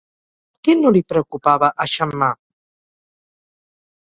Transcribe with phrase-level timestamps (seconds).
[0.67, 2.31] Què no li preocupava a Xammar?